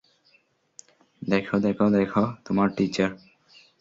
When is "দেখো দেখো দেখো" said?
1.21-2.23